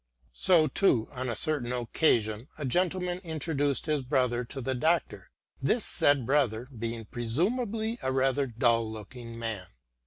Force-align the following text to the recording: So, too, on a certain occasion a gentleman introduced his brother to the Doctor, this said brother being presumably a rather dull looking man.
So, 0.33 0.65
too, 0.67 1.07
on 1.11 1.29
a 1.29 1.35
certain 1.35 1.71
occasion 1.71 2.47
a 2.57 2.65
gentleman 2.65 3.19
introduced 3.19 3.85
his 3.85 4.01
brother 4.01 4.43
to 4.45 4.59
the 4.59 4.73
Doctor, 4.73 5.29
this 5.61 5.85
said 5.85 6.25
brother 6.25 6.67
being 6.75 7.05
presumably 7.05 7.99
a 8.01 8.11
rather 8.11 8.47
dull 8.47 8.91
looking 8.91 9.37
man. 9.37 9.67